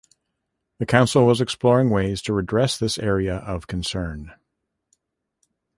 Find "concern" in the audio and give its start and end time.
3.67-4.33